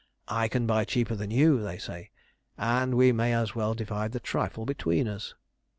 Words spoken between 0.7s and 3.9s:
cheaper than you,' they say, 'and we may as well